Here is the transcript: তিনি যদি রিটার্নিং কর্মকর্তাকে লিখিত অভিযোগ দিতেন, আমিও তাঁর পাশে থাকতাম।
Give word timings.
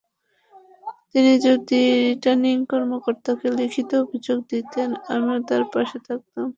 তিনি 1.11 1.31
যদি 1.47 1.79
রিটার্নিং 2.07 2.55
কর্মকর্তাকে 2.71 3.47
লিখিত 3.59 3.89
অভিযোগ 4.03 4.37
দিতেন, 4.51 4.89
আমিও 5.13 5.37
তাঁর 5.47 5.63
পাশে 5.73 5.97
থাকতাম। 6.07 6.47